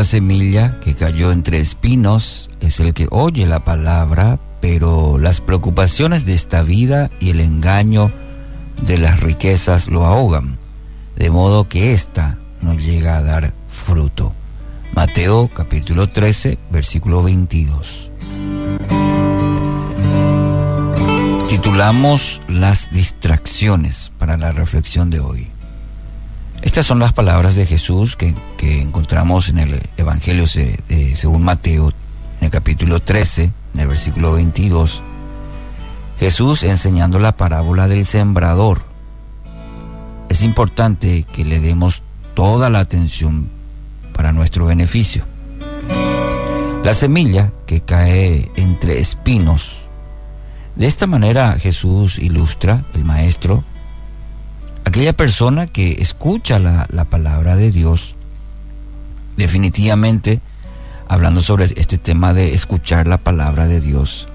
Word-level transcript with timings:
la 0.00 0.04
semilla 0.04 0.80
que 0.80 0.94
cayó 0.94 1.30
entre 1.30 1.60
espinos 1.60 2.48
es 2.62 2.80
el 2.80 2.94
que 2.94 3.06
oye 3.10 3.44
la 3.44 3.66
palabra, 3.66 4.40
pero 4.62 5.18
las 5.18 5.42
preocupaciones 5.42 6.24
de 6.24 6.32
esta 6.32 6.62
vida 6.62 7.10
y 7.20 7.28
el 7.28 7.40
engaño 7.40 8.10
de 8.80 8.96
las 8.96 9.20
riquezas 9.20 9.88
lo 9.88 10.06
ahogan, 10.06 10.56
de 11.16 11.28
modo 11.28 11.68
que 11.68 11.92
ésta 11.92 12.38
no 12.62 12.72
llega 12.72 13.18
a 13.18 13.22
dar 13.22 13.52
fruto. 13.68 14.32
Mateo 14.94 15.50
capítulo 15.52 16.08
13, 16.08 16.56
versículo 16.70 17.22
22. 17.22 18.10
Titulamos 21.46 22.40
Las 22.48 22.90
distracciones 22.90 24.12
para 24.18 24.38
la 24.38 24.50
reflexión 24.50 25.10
de 25.10 25.20
hoy. 25.20 25.50
Estas 26.62 26.84
son 26.84 26.98
las 26.98 27.14
palabras 27.14 27.56
de 27.56 27.64
Jesús 27.64 28.16
que, 28.16 28.34
encontramos 28.60 29.48
en 29.48 29.58
el 29.58 29.82
Evangelio 29.96 30.46
según 30.46 31.42
Mateo, 31.42 31.92
en 32.38 32.44
el 32.44 32.50
capítulo 32.50 33.00
13, 33.00 33.52
en 33.74 33.80
el 33.80 33.88
versículo 33.88 34.34
22. 34.34 35.02
Jesús 36.18 36.62
enseñando 36.62 37.18
la 37.18 37.36
parábola 37.36 37.88
del 37.88 38.04
sembrador. 38.04 38.82
Es 40.28 40.42
importante 40.42 41.22
que 41.22 41.46
le 41.46 41.60
demos 41.60 42.02
toda 42.34 42.68
la 42.68 42.80
atención 42.80 43.48
para 44.12 44.32
nuestro 44.32 44.66
beneficio. 44.66 45.24
La 46.84 46.92
semilla 46.92 47.52
que 47.66 47.80
cae 47.80 48.50
entre 48.56 49.00
espinos. 49.00 49.80
De 50.76 50.86
esta 50.86 51.06
manera 51.06 51.58
Jesús 51.58 52.18
ilustra, 52.18 52.84
el 52.94 53.04
Maestro, 53.04 53.64
aquella 54.90 55.12
persona 55.12 55.68
que 55.68 55.92
escucha 56.00 56.58
la, 56.58 56.88
la 56.90 57.04
palabra 57.04 57.54
de 57.54 57.70
Dios, 57.70 58.16
definitivamente, 59.36 60.40
hablando 61.06 61.42
sobre 61.42 61.66
este 61.76 61.96
tema 61.96 62.34
de 62.34 62.54
escuchar 62.54 63.06
la 63.06 63.18
palabra 63.18 63.68
de 63.68 63.80
Dios, 63.80 64.26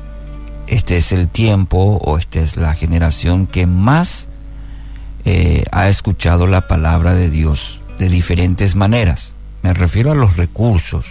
este 0.68 0.96
es 0.96 1.12
el 1.12 1.28
tiempo 1.28 2.00
o 2.02 2.18
esta 2.18 2.40
es 2.40 2.56
la 2.56 2.74
generación 2.74 3.48
que 3.48 3.68
más 3.68 4.30
eh, 5.26 5.66
ha 5.74 5.90
escuchado 5.90 6.48
la 6.48 6.70
palabra 6.70 7.14
de 7.16 7.30
Dios 7.30 7.82
de 8.00 8.08
diferentes 8.08 8.76
maneras. 8.76 9.36
Me 9.62 9.74
refiero 9.74 10.14
a 10.14 10.16
los 10.16 10.38
recursos 10.38 11.06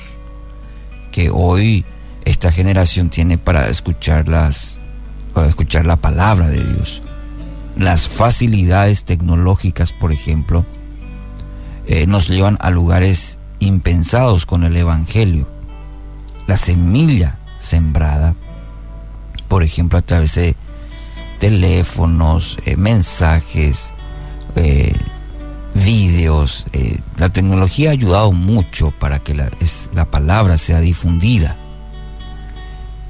que 1.12 1.28
hoy 1.28 1.84
esta 2.24 2.50
generación 2.50 3.10
tiene 3.10 3.36
para 3.36 3.68
escucharlas, 3.68 4.80
para 5.34 5.48
escuchar 5.48 5.84
la 5.84 5.96
palabra 5.96 6.48
de 6.48 6.64
Dios 6.64 7.02
las 7.76 8.08
facilidades 8.08 9.04
tecnológicas, 9.04 9.92
por 9.92 10.12
ejemplo, 10.12 10.64
eh, 11.86 12.06
nos 12.06 12.28
llevan 12.28 12.56
a 12.60 12.70
lugares 12.70 13.38
impensados 13.58 14.46
con 14.46 14.64
el 14.64 14.76
Evangelio. 14.76 15.48
La 16.46 16.56
semilla 16.56 17.38
sembrada, 17.58 18.34
por 19.48 19.62
ejemplo, 19.62 19.98
a 19.98 20.02
través 20.02 20.34
de 20.34 20.56
teléfonos, 21.38 22.58
eh, 22.64 22.76
mensajes, 22.76 23.92
eh, 24.56 24.94
vídeos. 25.74 26.66
la 27.16 27.30
tecnología 27.30 27.90
ha 27.90 27.92
ayudado 27.92 28.30
mucho 28.30 28.92
para 28.92 29.18
que 29.18 29.34
la, 29.34 29.50
la 29.92 30.04
palabra 30.04 30.56
sea 30.56 30.80
difundida. 30.80 31.56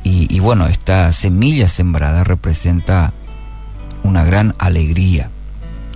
Y, 0.03 0.35
y 0.35 0.41
bueno, 0.41 0.67
esta 0.67 1.13
semilla 1.13 1.69
sembrada 1.69 2.25
representa 2.25 3.13
una 4.05 4.23
gran 4.23 4.55
alegría 4.59 5.31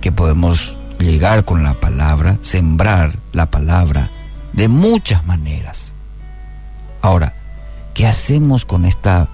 que 0.01 0.11
podemos 0.11 0.77
llegar 0.99 1.45
con 1.45 1.63
la 1.63 1.75
palabra, 1.75 2.37
sembrar 2.41 3.17
la 3.31 3.49
palabra 3.49 4.09
de 4.51 4.67
muchas 4.67 5.25
maneras. 5.25 5.93
Ahora, 7.01 7.35
¿qué 7.93 8.07
hacemos 8.07 8.65
con 8.65 8.83
esta 8.83 9.29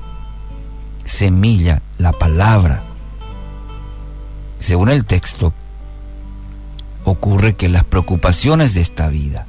semilla, 1.03 1.81
la 1.97 2.11
palabra? 2.11 2.83
Según 4.59 4.89
el 4.89 5.05
texto, 5.05 5.53
ocurre 7.05 7.55
que 7.55 7.69
las 7.69 7.83
preocupaciones 7.83 8.73
de 8.73 8.81
esta 8.81 9.07
vida, 9.07 9.47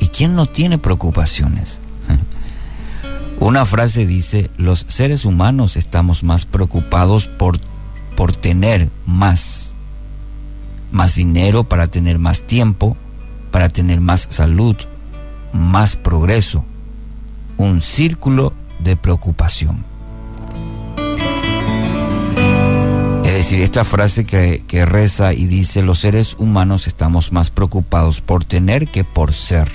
¿y 0.00 0.08
quién 0.08 0.34
no 0.34 0.46
tiene 0.46 0.78
preocupaciones? 0.78 1.80
Una 3.40 3.64
frase 3.64 4.06
dice, 4.06 4.50
los 4.56 4.84
seres 4.88 5.24
humanos 5.24 5.76
estamos 5.76 6.22
más 6.24 6.46
preocupados 6.46 7.28
por 7.28 7.58
por 8.16 8.34
tener 8.34 8.90
más, 9.06 9.74
más 10.92 11.14
dinero, 11.14 11.64
para 11.64 11.86
tener 11.86 12.18
más 12.18 12.42
tiempo, 12.42 12.96
para 13.50 13.68
tener 13.68 14.00
más 14.00 14.26
salud, 14.30 14.76
más 15.52 15.96
progreso, 15.96 16.64
un 17.56 17.82
círculo 17.82 18.52
de 18.80 18.96
preocupación. 18.96 19.84
Es 23.24 23.50
decir, 23.50 23.60
esta 23.60 23.84
frase 23.84 24.24
que, 24.24 24.62
que, 24.66 24.86
reza 24.86 25.32
y 25.34 25.46
dice, 25.46 25.82
los 25.82 25.98
seres 25.98 26.36
humanos 26.38 26.86
estamos 26.86 27.32
más 27.32 27.50
preocupados 27.50 28.20
por 28.20 28.44
tener 28.44 28.88
que 28.88 29.04
por 29.04 29.32
ser. 29.32 29.68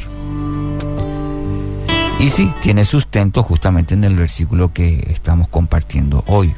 Y 2.19 2.29
sí, 2.29 2.51
tiene 2.61 2.83
sustento 2.83 3.44
justamente 3.44 3.94
en 3.94 4.03
el 4.03 4.16
versículo 4.16 4.73
que 4.73 5.07
estamos 5.11 5.47
compartiendo 5.47 6.23
hoy 6.27 6.53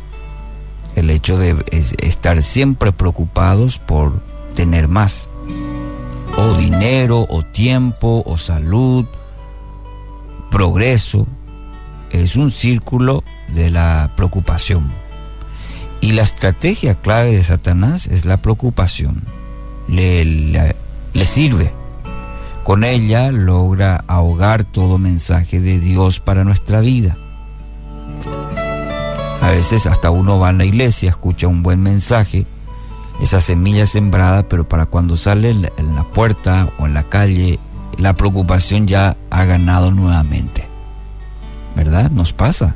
el 1.11 1.17
hecho 1.17 1.37
de 1.37 1.57
estar 1.99 2.41
siempre 2.41 2.93
preocupados 2.93 3.79
por 3.79 4.21
tener 4.55 4.87
más, 4.87 5.27
o 6.37 6.53
dinero, 6.53 7.25
o 7.29 7.43
tiempo, 7.43 8.23
o 8.25 8.37
salud, 8.37 9.05
progreso, 10.49 11.27
es 12.11 12.37
un 12.37 12.49
círculo 12.49 13.25
de 13.49 13.69
la 13.69 14.13
preocupación. 14.15 14.89
Y 15.99 16.13
la 16.13 16.21
estrategia 16.21 16.95
clave 16.95 17.35
de 17.35 17.43
Satanás 17.43 18.07
es 18.07 18.23
la 18.23 18.37
preocupación. 18.37 19.23
Le, 19.89 20.23
le, 20.23 21.25
sirve. 21.25 21.73
Con 22.63 22.85
ella 22.85 23.31
logra 23.31 24.05
ahogar 24.07 24.63
todo 24.63 24.97
mensaje 24.97 25.59
de 25.59 25.77
Dios 25.79 26.21
para 26.21 26.45
nuestra 26.45 26.79
vida. 26.79 27.17
A 29.51 29.53
veces 29.53 29.85
hasta 29.85 30.11
uno 30.11 30.39
va 30.39 30.47
a 30.47 30.53
la 30.53 30.63
iglesia, 30.63 31.09
escucha 31.09 31.49
un 31.49 31.61
buen 31.61 31.83
mensaje, 31.83 32.45
esa 33.21 33.41
semilla 33.41 33.85
sembrada, 33.85 34.47
pero 34.47 34.65
para 34.65 34.85
cuando 34.85 35.17
sale 35.17 35.49
en 35.49 35.93
la 35.93 36.05
puerta 36.05 36.69
o 36.79 36.85
en 36.85 36.93
la 36.93 37.03
calle, 37.03 37.59
la 37.97 38.13
preocupación 38.13 38.87
ya 38.87 39.17
ha 39.29 39.43
ganado 39.43 39.91
nuevamente. 39.91 40.65
¿Verdad? 41.75 42.11
Nos 42.11 42.31
pasa. 42.31 42.75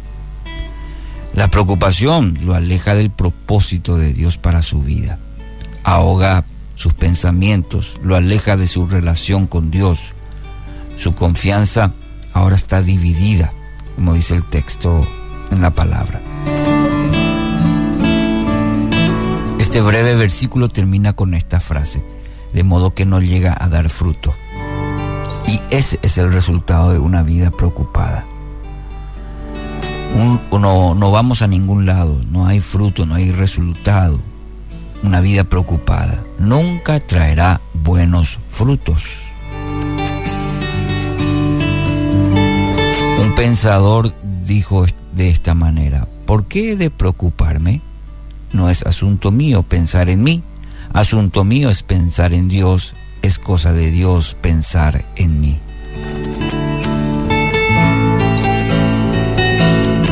La 1.33 1.47
preocupación 1.47 2.39
lo 2.41 2.55
aleja 2.55 2.93
del 2.93 3.09
propósito 3.09 3.95
de 3.95 4.11
Dios 4.11 4.37
para 4.37 4.61
su 4.61 4.81
vida. 4.81 5.17
Ahoga 5.83 6.43
sus 6.75 6.93
pensamientos, 6.93 8.01
lo 8.03 8.17
aleja 8.17 8.57
de 8.57 8.67
su 8.67 8.85
relación 8.85 9.47
con 9.47 9.71
Dios. 9.71 10.13
Su 10.97 11.13
confianza 11.13 11.93
ahora 12.33 12.57
está 12.57 12.81
dividida, 12.81 13.53
como 13.95 14.13
dice 14.13 14.35
el 14.35 14.43
texto 14.43 15.07
en 15.51 15.61
la 15.61 15.69
palabra. 15.69 16.19
Este 19.75 19.85
breve 19.85 20.15
versículo 20.15 20.69
termina 20.69 21.11
con 21.11 21.33
esta 21.33 21.59
frase, 21.59 22.01
de 22.53 22.63
modo 22.63 22.93
que 22.93 23.05
no 23.05 23.19
llega 23.19 23.57
a 23.59 23.67
dar 23.67 23.89
fruto. 23.89 24.33
Y 25.49 25.59
ese 25.69 25.99
es 26.01 26.17
el 26.17 26.31
resultado 26.31 26.93
de 26.93 26.99
una 26.99 27.23
vida 27.23 27.51
preocupada. 27.51 28.25
no, 30.49 30.95
no 30.95 31.11
vamos 31.11 31.41
a 31.41 31.47
ningún 31.47 31.85
lado, 31.85 32.21
no 32.31 32.47
hay 32.47 32.61
fruto, 32.61 33.05
no 33.05 33.15
hay 33.15 33.33
resultado. 33.33 34.17
Una 35.03 35.19
vida 35.19 35.43
preocupada 35.43 36.23
nunca 36.39 37.01
traerá 37.01 37.59
buenos 37.73 38.39
frutos. 38.49 39.03
Un 43.19 43.35
pensador 43.35 44.15
dijo 44.41 44.85
de 45.13 45.29
esta 45.29 45.53
manera, 45.53 46.07
¿por 46.25 46.45
qué 46.45 46.71
he 46.71 46.75
de 46.77 46.89
preocuparme? 46.91 47.81
No 48.51 48.69
es 48.69 48.83
asunto 48.83 49.31
mío 49.31 49.63
pensar 49.63 50.09
en 50.09 50.23
mí, 50.23 50.43
asunto 50.93 51.43
mío 51.43 51.69
es 51.69 51.83
pensar 51.83 52.33
en 52.33 52.47
Dios, 52.47 52.95
es 53.21 53.39
cosa 53.39 53.73
de 53.73 53.91
Dios 53.91 54.37
pensar 54.39 55.05
en 55.15 55.41
mí. 55.41 55.59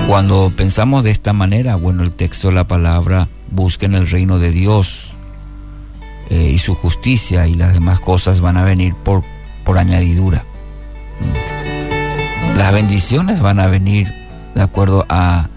Cuando 0.08 0.54
pensamos 0.56 1.04
de 1.04 1.12
esta 1.12 1.34
manera, 1.34 1.76
bueno, 1.76 2.04
el 2.04 2.12
texto 2.12 2.50
de 2.50 2.54
la 2.54 2.68
palabra, 2.68 3.30
busquen 3.50 3.96
el 3.96 4.10
reino 4.10 4.38
de 4.38 4.52
Dios 4.52 5.16
eh, 6.30 6.52
y 6.54 6.60
su 6.60 6.76
justicia 6.76 7.48
y 7.48 7.56
las 7.56 7.74
demás 7.74 8.00
cosas 8.00 8.42
van 8.42 8.58
a 8.58 8.64
venir 8.64 8.94
por, 8.96 9.24
por 9.64 9.78
añadidura. 9.78 10.46
Las 12.58 12.74
bendiciones 12.74 13.42
van 13.42 13.60
a 13.60 13.68
venir 13.68 14.14
de 14.54 14.62
acuerdo 14.62 15.06
a 15.10 15.50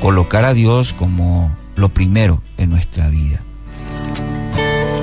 colocar 0.00 0.44
a 0.44 0.54
Dios 0.54 0.92
como 0.92 1.56
lo 1.78 1.88
primero 1.88 2.42
en 2.56 2.70
nuestra 2.70 3.08
vida. 3.08 3.40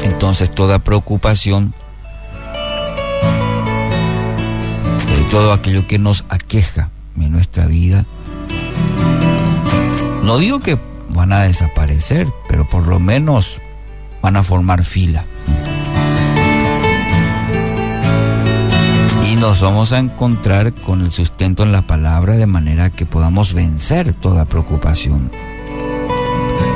Entonces 0.04 0.54
toda 0.54 0.80
preocupación, 0.80 1.74
eh, 5.10 5.28
todo 5.32 5.54
aquello 5.54 5.88
que 5.88 5.98
nos 5.98 6.26
aqueja 6.30 6.92
en 7.18 7.32
nuestra 7.32 7.66
vida. 7.66 8.06
No 10.24 10.38
digo 10.38 10.60
que 10.60 10.78
van 11.14 11.32
a 11.32 11.44
desaparecer, 11.44 12.28
pero 12.50 12.68
por 12.70 12.88
lo 12.88 13.00
menos 13.00 13.62
van 14.22 14.36
a 14.36 14.44
formar 14.44 14.84
fila. 14.84 15.26
Y 19.32 19.36
nos 19.38 19.62
vamos 19.62 19.94
a 19.94 20.00
encontrar 20.00 20.74
con 20.74 21.02
el 21.02 21.12
sustento 21.12 21.64
en 21.64 21.72
la 21.72 21.88
palabra 21.88 22.34
de 22.36 22.46
manera 22.46 22.90
que 22.90 23.06
podamos 23.06 23.54
vencer 23.54 24.14
toda 24.14 24.46
preocupación. 24.46 25.32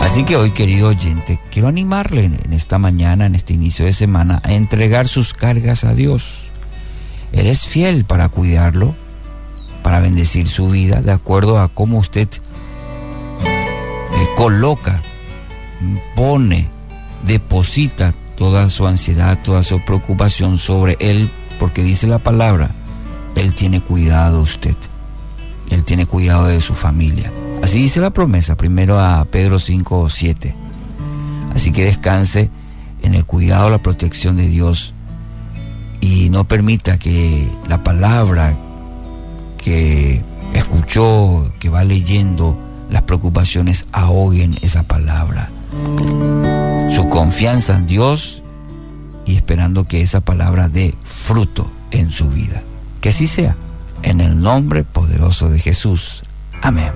Así 0.10 0.24
que 0.24 0.38
hoy, 0.38 0.50
querido 0.50 0.88
oyente, 0.88 1.40
quiero 1.52 1.68
animarle 1.68 2.26
en 2.26 2.52
esta 2.52 2.80
mañana, 2.80 3.28
en 3.28 3.36
este 3.36 3.54
inicio 3.54 3.86
de 3.86 3.94
semana, 3.94 4.42
a 4.44 4.54
entregar 4.54 5.08
sus 5.08 5.36
cargas 5.36 5.84
a 5.84 5.94
Dios. 5.94 6.48
Eres 7.32 7.68
fiel 7.68 8.06
para 8.06 8.28
cuidarlo, 8.28 8.96
para 9.84 10.00
bendecir 10.00 10.48
su 10.48 10.68
vida, 10.68 11.02
de 11.02 11.12
acuerdo 11.12 11.60
a 11.60 11.68
cómo 11.68 12.00
usted 12.00 12.28
eh, 12.28 14.28
coloca, 14.36 15.04
pone, 16.16 16.68
deposita 17.28 18.16
toda 18.36 18.68
su 18.70 18.88
ansiedad, 18.88 19.38
toda 19.44 19.62
su 19.62 19.80
preocupación 19.86 20.58
sobre 20.58 20.98
Él, 21.00 21.30
porque 21.60 21.84
dice 21.84 22.08
la 22.08 22.18
palabra, 22.18 22.72
Él 23.36 23.54
tiene 23.54 23.80
cuidado 23.80 24.42
usted, 24.42 24.76
Él 25.70 25.84
tiene 25.84 26.08
cuidado 26.08 26.48
de 26.48 26.62
su 26.62 26.74
familia. 26.74 27.32
Así 27.64 27.80
dice 27.80 28.00
la 28.00 28.12
promesa, 28.12 28.56
primero 28.56 29.00
a 29.00 29.26
Pedro 29.26 29.60
5 29.60 30.00
o 30.00 30.10
7. 30.10 30.56
Así 31.54 31.72
que 31.72 31.86
descanse 31.86 32.50
en 33.02 33.16
el 33.16 33.26
cuidado, 33.26 33.70
la 33.70 33.80
protección 33.80 34.38
de 34.38 34.48
Dios 34.48 34.94
y 36.02 36.30
no 36.30 36.48
permita 36.48 36.98
que 36.98 37.48
la 37.68 37.84
palabra 37.84 38.56
que 39.58 40.22
escuchó, 40.54 41.52
que 41.60 41.70
va 41.70 41.84
leyendo, 41.84 42.58
las 42.90 43.04
preocupaciones 43.04 43.86
ahoguen 43.92 44.58
esa 44.62 44.84
palabra. 44.84 45.50
Su 46.90 47.08
confianza 47.10 47.76
en 47.78 47.88
Dios 47.88 48.44
y 49.26 49.36
esperando 49.36 49.84
que 49.84 50.02
esa 50.02 50.22
palabra 50.22 50.70
dé 50.70 50.96
fruto 51.04 51.70
en 51.92 52.12
su 52.12 52.30
vida. 52.30 52.64
Que 53.02 53.10
así 53.10 53.28
sea, 53.28 53.56
en 54.02 54.22
el 54.22 54.40
nombre 54.40 54.84
poderoso 54.84 55.50
de 55.50 55.60
Jesús. 55.60 56.24
Amén. 56.62 56.92